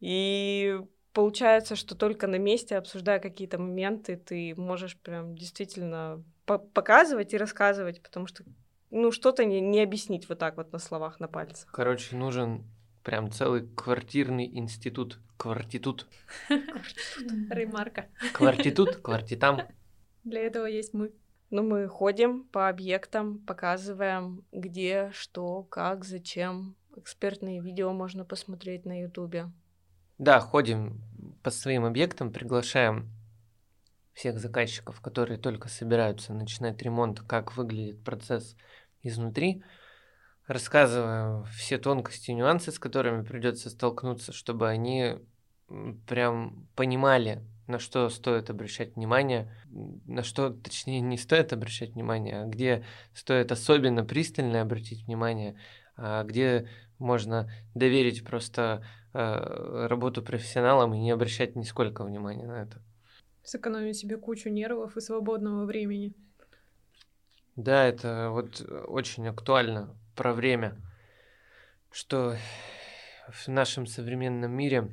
[0.00, 0.80] И
[1.12, 8.02] получается, что только на месте, обсуждая какие-то моменты, ты можешь прям действительно показывать и рассказывать,
[8.02, 8.42] потому что
[8.90, 11.70] ну что-то не, не объяснить вот так вот на словах, на пальцах.
[11.70, 12.64] Короче, нужен
[13.02, 15.18] прям целый квартирный институт.
[15.36, 16.06] Квартитут.
[16.48, 18.06] Ремарка.
[18.32, 19.62] Квартитут, квартитам.
[20.24, 21.12] Для этого есть мы.
[21.50, 26.76] Ну, мы ходим по объектам, показываем, где, что, как, зачем.
[26.96, 29.50] Экспертные видео можно посмотреть на Ютубе.
[30.18, 31.02] Да, ходим
[31.42, 33.10] по своим объектам, приглашаем
[34.14, 38.56] всех заказчиков, которые только собираются начинать ремонт, как выглядит процесс
[39.02, 39.62] изнутри.
[40.46, 45.18] Рассказываем все тонкости и нюансы, с которыми придется столкнуться, чтобы они
[46.06, 52.46] прям понимали, на что стоит обращать внимание, на что, точнее, не стоит обращать внимание, а
[52.46, 55.56] где стоит особенно пристально обратить внимание,
[55.96, 62.82] а где можно доверить просто э, работу профессионалам и не обращать нисколько внимания на это.
[63.44, 66.14] Сэкономить себе кучу нервов и свободного времени.
[67.56, 70.76] Да, это вот очень актуально про время,
[71.90, 72.36] что
[73.30, 74.90] в нашем современном мире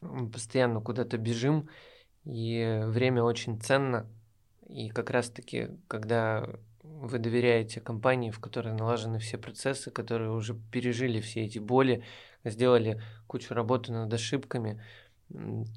[0.00, 1.68] мы постоянно куда-то бежим,
[2.24, 4.06] и время очень ценно.
[4.68, 6.46] И как раз-таки, когда
[6.82, 12.04] вы доверяете компании, в которой налажены все процессы, которые уже пережили все эти боли,
[12.44, 14.82] сделали кучу работы над ошибками,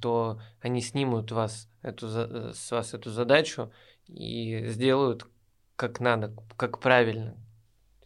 [0.02, 3.72] то они снимут вас эту, э, с вас эту задачу
[4.08, 5.28] и сделают
[5.76, 7.36] как надо, как правильно,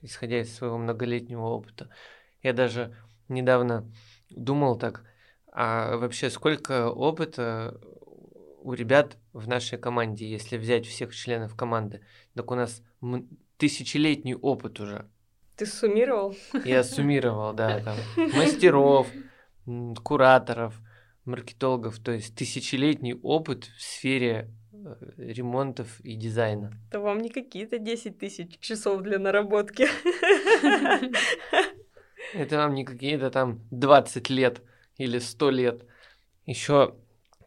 [0.04, 1.90] исходя из своего многолетнего опыта.
[2.44, 2.96] Я даже
[3.30, 3.90] недавно
[4.30, 5.04] думал так,
[5.52, 7.80] а вообще сколько опыта
[8.62, 12.02] у ребят в нашей команде, если взять всех членов команды,
[12.34, 12.82] так у нас
[13.58, 15.08] тысячелетний опыт уже.
[15.56, 16.36] Ты суммировал?
[16.66, 17.98] Я суммировал, да, там
[18.36, 19.08] мастеров,
[20.04, 20.80] кураторов,
[21.26, 24.50] маркетологов, то есть тысячелетний опыт в сфере
[25.18, 26.72] ремонтов и дизайна.
[26.90, 29.88] Это вам не какие-то 10 тысяч часов для наработки.
[32.34, 34.62] Это вам не какие-то там 20 лет
[34.98, 35.86] или 100 лет.
[36.46, 36.96] Еще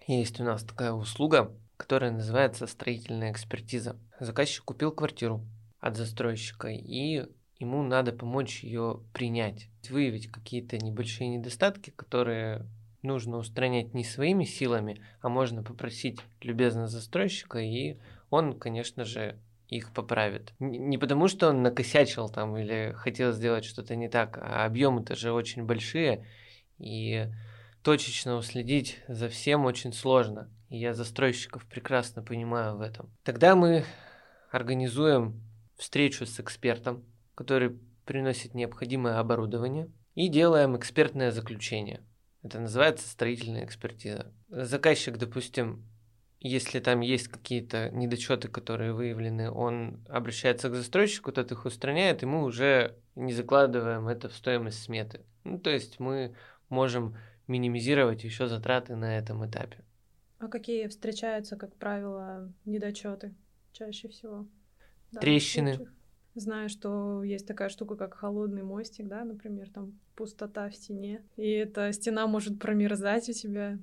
[0.07, 3.97] есть у нас такая услуга, которая называется строительная экспертиза.
[4.21, 5.45] Заказчик купил квартиру
[5.81, 7.27] от застройщика, и
[7.59, 12.67] ему надо помочь ее принять, выявить какие-то небольшие недостатки, которые
[13.07, 19.39] нужно устранять не своими силами, а можно попросить любезно застройщика, и он, конечно же,
[19.69, 20.53] их поправит.
[20.59, 25.33] Не потому, что он накосячил там или хотел сделать что-то не так, а объемы-то же
[25.33, 26.27] очень большие,
[26.79, 27.27] и
[27.83, 30.51] точечно уследить за всем очень сложно.
[30.69, 33.11] И я застройщиков прекрасно понимаю в этом.
[33.23, 33.85] Тогда мы
[34.51, 35.41] организуем
[35.77, 42.03] встречу с экспертом, который приносит необходимое оборудование, и делаем экспертное заключение.
[42.47, 44.33] Это называется строительная экспертиза.
[44.49, 45.85] Заказчик, допустим,
[46.39, 52.27] если там есть какие-то недочеты, которые выявлены, он обращается к застройщику, тот их устраняет, и
[52.27, 55.23] мы уже не закладываем это в стоимость сметы.
[55.43, 56.37] Ну, то есть мы
[56.69, 57.17] можем
[57.49, 59.79] минимизировать еще затраты на этом этапе.
[60.39, 63.35] А какие встречаются, как правило, недочеты
[63.73, 64.47] чаще всего?
[65.21, 65.89] Трещины.
[66.37, 71.51] Знаю, что есть такая штука, как холодный мостик, да, например, там пустота в стене, и
[71.51, 73.79] эта стена может промерзать у тебя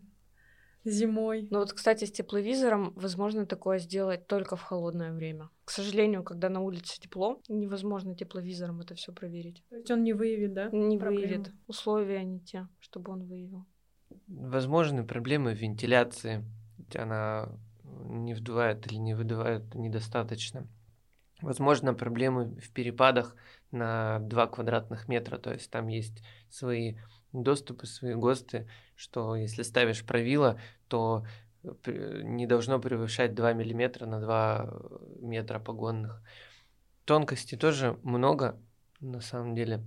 [0.85, 1.47] зимой.
[1.49, 5.49] Ну вот, кстати, с тепловизором возможно такое сделать только в холодное время.
[5.65, 9.63] К сожалению, когда на улице тепло, невозможно тепловизором это все проверить.
[9.69, 10.69] То есть он не выявит, да?
[10.71, 11.25] Не проблему?
[11.25, 11.51] выявит.
[11.65, 13.65] Условия не те, чтобы он выявил.
[14.27, 16.45] Возможны проблемы вентиляции.
[16.93, 17.49] Она
[18.05, 20.67] не вдувает или не выдувает недостаточно.
[21.43, 23.35] Возможно, проблемы в перепадах
[23.69, 26.95] на 2 квадратных метра, то есть там есть свои
[27.33, 31.25] доступы, свои ГОСТы, что если ставишь правило, то
[31.83, 34.73] не должно превышать 2 миллиметра на 2
[35.19, 36.21] метра погонных.
[37.03, 38.57] Тонкостей тоже много,
[39.01, 39.83] на самом деле.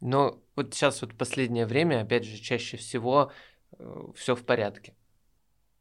[0.00, 3.30] Но вот сейчас вот последнее время, опять же, чаще всего
[3.78, 4.94] э, все в порядке.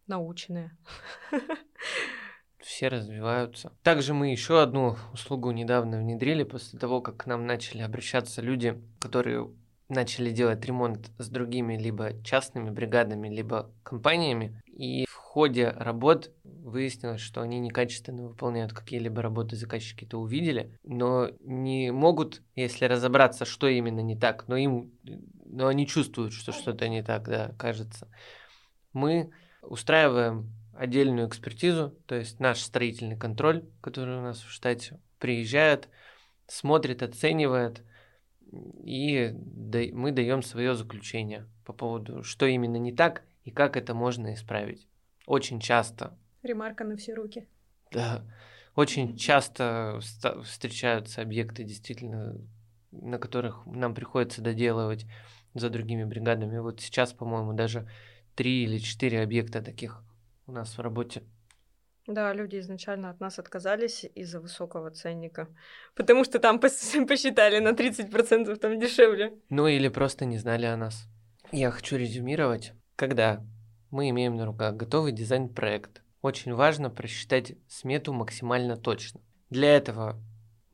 [0.05, 0.77] Научные.
[2.63, 3.71] все развиваются.
[3.83, 8.81] Также мы еще одну услугу недавно внедрили после того, как к нам начали обращаться люди,
[8.99, 9.49] которые
[9.89, 14.61] начали делать ремонт с другими либо частными бригадами, либо компаниями.
[14.65, 21.29] И в ходе работ выяснилось, что они некачественно выполняют какие-либо работы, заказчики это увидели, но
[21.41, 24.91] не могут, если разобраться, что именно не так, но им,
[25.45, 28.07] но они чувствуют, что что-то не так, да, кажется.
[28.93, 35.89] Мы устраиваем отдельную экспертизу, то есть наш строительный контроль, который у нас в штате приезжает,
[36.47, 37.83] смотрит, оценивает,
[38.83, 39.33] и
[39.93, 44.87] мы даем свое заключение по поводу, что именно не так и как это можно исправить.
[45.25, 46.17] Очень часто.
[46.43, 47.47] Ремарка на все руки.
[47.91, 48.23] Да.
[48.75, 49.99] Очень часто
[50.43, 52.35] встречаются объекты, действительно,
[52.91, 55.05] на которых нам приходится доделывать
[55.53, 56.57] за другими бригадами.
[56.57, 57.87] Вот сейчас, по-моему, даже
[58.35, 60.03] три или четыре объекта таких
[60.47, 61.23] у нас в работе.
[62.05, 65.47] Да, люди изначально от нас отказались из-за высокого ценника,
[65.95, 69.33] потому что там посчитали на 30% там дешевле.
[69.49, 71.07] Ну или просто не знали о нас.
[71.51, 72.73] Я хочу резюмировать.
[72.95, 73.41] Когда
[73.89, 79.21] мы имеем на руках готовый дизайн-проект, очень важно просчитать смету максимально точно.
[79.49, 80.19] Для этого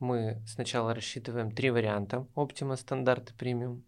[0.00, 3.84] мы сначала рассчитываем три варианта Optima, стандарт и премиум.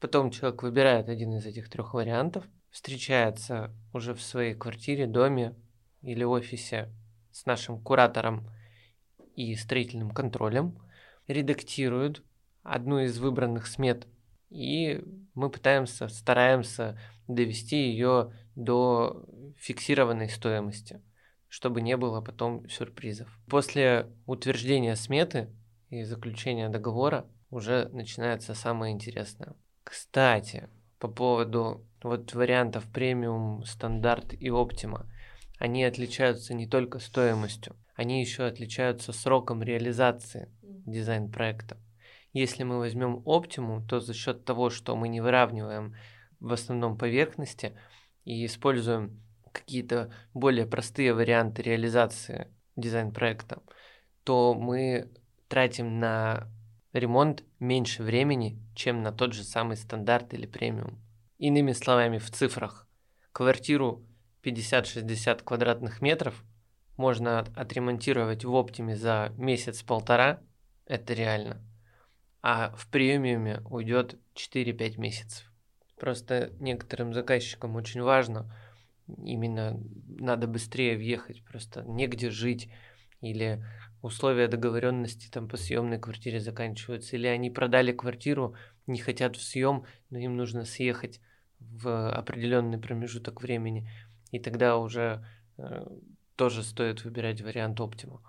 [0.00, 2.44] Потом человек выбирает один из этих трех вариантов,
[2.76, 5.54] встречается уже в своей квартире, доме
[6.02, 6.92] или офисе
[7.32, 8.50] с нашим куратором
[9.34, 10.78] и строительным контролем,
[11.26, 12.22] редактирует
[12.62, 14.06] одну из выбранных смет,
[14.50, 19.24] и мы пытаемся, стараемся довести ее до
[19.56, 21.00] фиксированной стоимости,
[21.48, 23.30] чтобы не было потом сюрпризов.
[23.48, 25.48] После утверждения сметы
[25.88, 29.56] и заключения договора уже начинается самое интересное.
[29.82, 35.06] Кстати, по поводу вот вариантов премиум, стандарт и оптима,
[35.58, 41.78] они отличаются не только стоимостью, они еще отличаются сроком реализации дизайн-проекта.
[42.32, 45.94] Если мы возьмем оптиму, то за счет того, что мы не выравниваем
[46.38, 47.72] в основном поверхности
[48.24, 53.62] и используем какие-то более простые варианты реализации дизайн-проекта,
[54.24, 55.10] то мы
[55.48, 56.48] тратим на
[56.92, 60.98] ремонт меньше времени, чем на тот же самый стандарт или премиум.
[61.38, 62.88] Иными словами, в цифрах,
[63.32, 64.02] квартиру
[64.42, 66.42] 50-60 квадратных метров
[66.96, 70.40] можно отремонтировать в оптиме за месяц-полтора,
[70.86, 71.62] это реально,
[72.40, 75.52] а в премиуме уйдет 4-5 месяцев.
[75.98, 78.50] Просто некоторым заказчикам очень важно,
[79.06, 82.70] именно надо быстрее въехать, просто негде жить,
[83.20, 83.62] или
[84.00, 88.54] условия договоренности там по съемной квартире заканчиваются, или они продали квартиру,
[88.86, 91.20] не хотят в съем, но им нужно съехать
[91.60, 93.88] в определенный промежуток времени,
[94.30, 95.24] и тогда уже
[95.58, 95.86] э,
[96.36, 98.20] тоже стоит выбирать вариант Optima.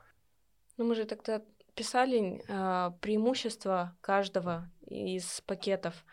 [0.77, 1.41] Ну, мы же тогда
[1.75, 6.05] писали э, преимущества каждого из пакетов.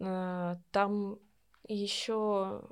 [0.00, 1.18] Э, там
[1.68, 2.62] еще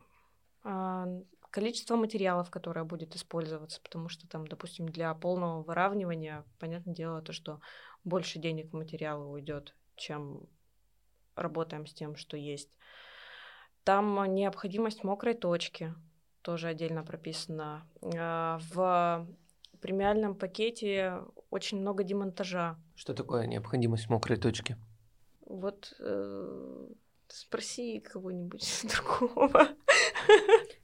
[0.65, 7.23] э, количество материалов, которое будет использоваться, потому что там, допустим, для полного выравнивания, понятное дело,
[7.23, 7.61] то, что
[8.05, 10.49] больше денег в материалы уйдет, чем
[11.35, 12.71] работаем с тем, что есть.
[13.87, 15.95] Там необходимость мокрой точки
[16.43, 17.87] тоже отдельно прописана.
[18.17, 19.29] А, в
[19.81, 22.77] премиальном пакете очень много демонтажа.
[22.97, 24.77] Что такое необходимость мокрой точки?
[25.47, 26.89] Вот э,
[27.29, 29.69] спроси кого-нибудь другого.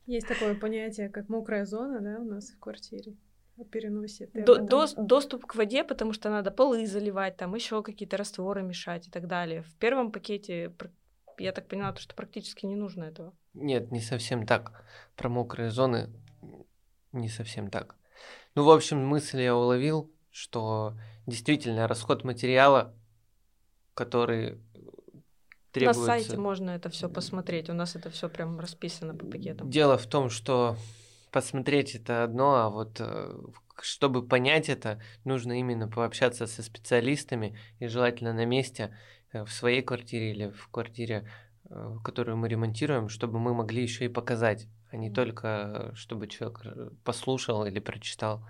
[0.07, 3.17] Есть такое понятие, как мокрая зона, да, у нас в квартире
[3.71, 4.29] переносе.
[4.33, 9.09] До, до, доступ к воде, потому что надо полы заливать, там еще какие-то растворы мешать
[9.09, 9.63] и так далее.
[9.63, 10.73] В первом пакете,
[11.39, 13.35] я так поняла, что практически не нужно этого.
[13.55, 14.85] Нет, не совсем так.
[15.17, 16.11] Про мокрые зоны
[17.13, 17.97] не совсем так.
[18.55, 20.95] Ну, в общем, мысль я уловил, что
[21.27, 22.95] действительно расход материала,
[23.95, 24.61] который
[25.73, 26.01] требуется...
[26.01, 29.71] На сайте можно это все посмотреть, у нас это все прям расписано по пакетам.
[29.71, 30.77] Дело в том, что
[31.31, 33.35] посмотреть это одно, а вот э,
[33.81, 39.83] чтобы понять это, нужно именно пообщаться со специалистами и желательно на месте э, в своей
[39.83, 41.29] квартире или в квартире,
[41.71, 46.63] э, которую мы ремонтируем, чтобы мы могли еще и показать, а не только чтобы человек
[47.05, 48.47] послушал или прочитал.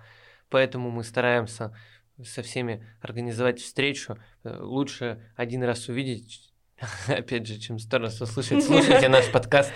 [0.49, 1.75] Поэтому мы стараемся
[2.23, 4.17] со всеми организовать встречу.
[4.43, 6.53] Лучше один раз увидеть,
[7.07, 9.71] Опять же, чем сто раз услышать, слушайте наш подкаст.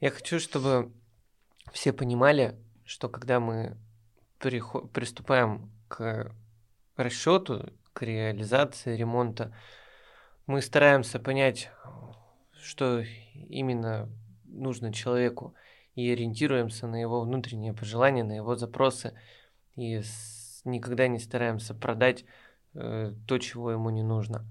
[0.00, 0.92] Я хочу, чтобы
[1.72, 3.76] все понимали, что когда мы
[4.38, 6.32] приступаем к
[6.96, 7.72] расчету,
[8.02, 9.54] реализации ремонта,
[10.46, 11.70] мы стараемся понять,
[12.60, 13.02] что
[13.48, 14.08] именно
[14.44, 15.54] нужно человеку.
[15.94, 19.14] и ориентируемся на его внутренние пожелания, на его запросы,
[19.74, 20.00] и
[20.64, 22.24] никогда не стараемся продать
[22.74, 24.46] э, то, чего ему не нужно.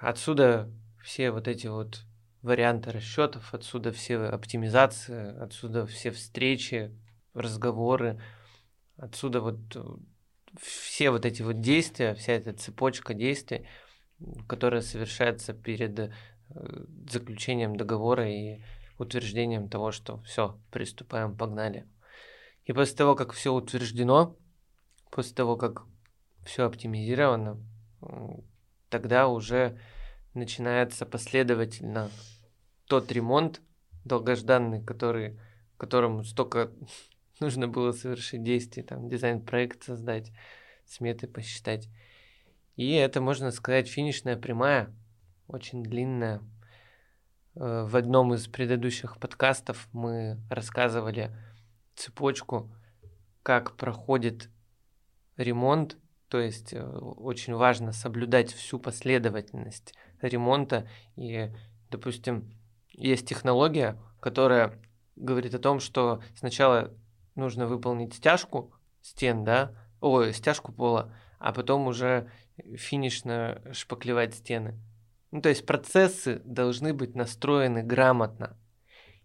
[0.00, 0.70] Отсюда
[1.02, 2.04] все вот эти вот
[2.40, 6.90] варианты расчетов, отсюда все оптимизации, отсюда все встречи,
[7.34, 8.20] разговоры,
[8.96, 9.82] отсюда вот э,
[10.60, 13.66] все вот эти вот действия, вся эта цепочка действий,
[14.46, 16.10] которая совершается перед э,
[17.10, 18.60] заключением договора и
[18.98, 21.86] утверждением того, что все, приступаем, погнали.
[22.64, 24.36] И после того, как все утверждено,
[25.10, 25.82] после того, как
[26.44, 27.58] все оптимизировано,
[28.88, 29.78] тогда уже
[30.34, 32.10] начинается последовательно
[32.86, 33.60] тот ремонт
[34.04, 35.38] долгожданный, который,
[35.76, 36.70] которому столько
[37.40, 40.32] нужно было совершить действий, там, дизайн-проект создать,
[40.86, 41.88] сметы посчитать.
[42.76, 44.92] И это, можно сказать, финишная прямая,
[45.46, 46.42] очень длинная.
[47.54, 51.34] Э, в одном из предыдущих подкастов мы рассказывали
[51.94, 52.70] цепочку,
[53.42, 54.50] как проходит
[55.36, 60.88] ремонт, то есть э, очень важно соблюдать всю последовательность ремонта.
[61.16, 61.50] И,
[61.90, 62.50] допустим,
[62.90, 64.80] есть технология, которая
[65.16, 66.92] говорит о том, что сначала
[67.34, 68.72] нужно выполнить стяжку
[69.02, 72.30] стен, да, ой, стяжку пола, а потом уже
[72.76, 74.78] финишно шпаклевать стены.
[75.30, 78.56] Ну, то есть процессы должны быть настроены грамотно.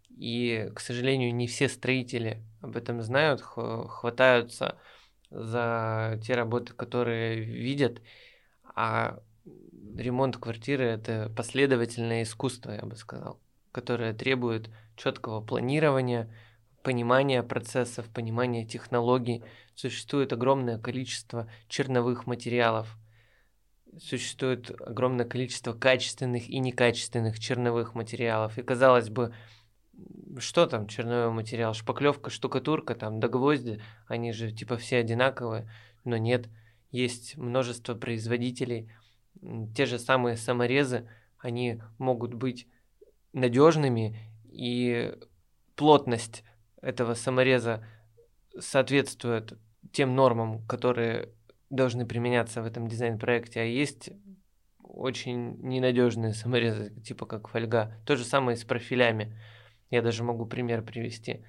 [0.10, 4.78] И, к сожалению, не все строители об этом знают, хватаются
[5.30, 8.02] за те работы, которые видят,
[8.76, 9.20] а
[9.96, 13.40] ремонт квартиры это последовательное искусство, я бы сказал,
[13.72, 16.34] которое требует четкого планирования,
[16.90, 19.44] понимания процессов, понимания технологий.
[19.76, 22.98] Существует огромное количество черновых материалов,
[24.00, 28.58] существует огромное количество качественных и некачественных черновых материалов.
[28.58, 29.36] И казалось бы,
[30.40, 35.70] что там черновой материал, шпаклевка, штукатурка, там до гвозди, они же типа все одинаковые,
[36.06, 36.50] но нет,
[36.90, 38.92] есть множество производителей,
[39.76, 42.68] те же самые саморезы, они могут быть
[43.32, 44.18] надежными,
[44.52, 45.14] и
[45.76, 46.44] плотность
[46.82, 47.86] этого самореза
[48.58, 49.58] соответствует
[49.92, 51.30] тем нормам, которые
[51.70, 54.12] должны применяться в этом дизайн-проекте, а есть
[54.84, 57.96] очень ненадежные саморезы, типа как фольга.
[58.06, 59.38] То же самое с профилями.
[59.90, 61.46] Я даже могу пример привести.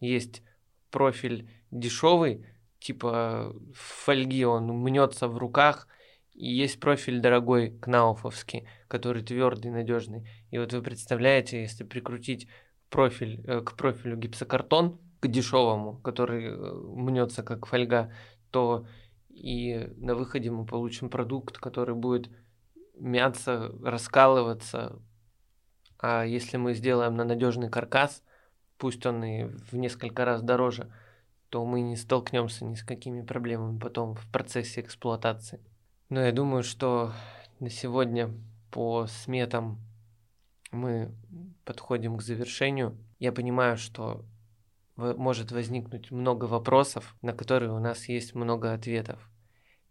[0.00, 0.42] Есть
[0.90, 2.46] профиль дешевый,
[2.78, 5.88] типа фольги, он мнется в руках,
[6.32, 10.26] и есть профиль дорогой, кнауфовский, который твердый, надежный.
[10.50, 12.48] И вот вы представляете, если прикрутить
[12.90, 18.12] профиль э, к профилю гипсокартон, к дешевому, который э, мнется как фольга,
[18.50, 18.86] то
[19.28, 22.30] и на выходе мы получим продукт, который будет
[22.96, 25.00] мяться, раскалываться,
[25.98, 28.22] а если мы сделаем на надежный каркас,
[28.78, 30.92] пусть он и в несколько раз дороже,
[31.50, 35.60] то мы не столкнемся ни с какими проблемами потом в процессе эксплуатации.
[36.08, 37.12] Но я думаю, что
[37.58, 38.32] на сегодня
[38.70, 39.78] по сметам
[40.70, 41.12] мы
[41.64, 42.96] подходим к завершению.
[43.18, 44.24] Я понимаю, что
[44.96, 49.30] может возникнуть много вопросов, на которые у нас есть много ответов.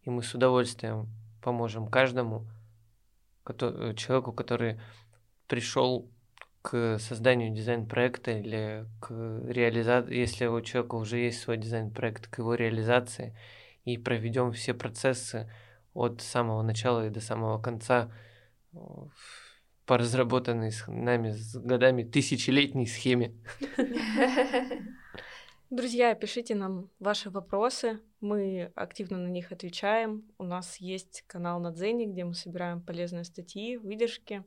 [0.03, 1.09] И мы с удовольствием
[1.41, 2.47] поможем каждому
[3.95, 4.79] человеку, который
[5.47, 6.09] пришел
[6.61, 9.11] к созданию дизайн-проекта или к
[9.47, 13.35] реализации, если у человека уже есть свой дизайн-проект, к его реализации,
[13.85, 15.51] и проведем все процессы
[15.93, 18.11] от самого начала и до самого конца
[19.89, 23.33] по разработанной с нами с годами тысячелетней схеме.
[25.71, 30.31] Друзья, пишите нам ваши вопросы, мы активно на них отвечаем.
[30.37, 34.43] У нас есть канал на Дзене, где мы собираем полезные статьи, выдержки.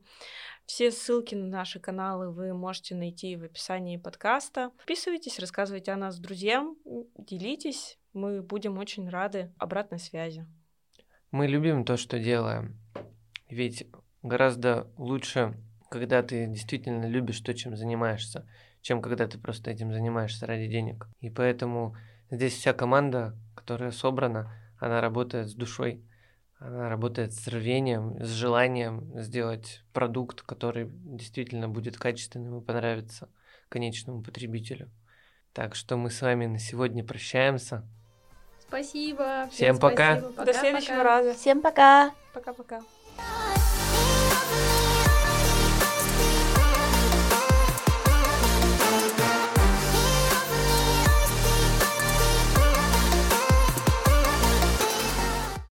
[0.65, 4.71] Все ссылки на наши каналы вы можете найти в описании подкаста.
[4.77, 6.77] Подписывайтесь, рассказывайте о нас друзьям,
[7.17, 7.99] делитесь.
[8.13, 10.47] Мы будем очень рады обратной связи.
[11.31, 12.79] Мы любим то, что делаем.
[13.49, 13.85] Ведь
[14.23, 15.53] гораздо лучше,
[15.89, 18.45] когда ты действительно любишь то, чем занимаешься
[18.83, 21.07] чем когда ты просто этим занимаешься ради денег.
[21.21, 21.95] И поэтому
[22.29, 26.03] здесь вся команда, которая собрана, она работает с душой,
[26.59, 33.29] она работает с рвением, с желанием сделать продукт, который действительно будет качественным и понравится
[33.69, 34.91] конечному потребителю.
[35.53, 37.87] Так что мы с вами на сегодня прощаемся.
[38.59, 39.47] Спасибо.
[39.51, 40.19] Всем, Всем пока.
[40.19, 40.33] Спасибо.
[40.33, 40.45] Пока.
[40.45, 41.03] До следующего пока.
[41.03, 41.33] раза.
[41.35, 42.11] Всем пока.
[42.33, 42.81] Пока-пока.